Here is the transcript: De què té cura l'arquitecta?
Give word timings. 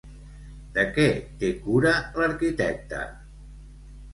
De 0.77 0.85
què 0.95 1.05
té 1.43 1.51
cura 1.67 1.93
l'arquitecta? 2.23 3.07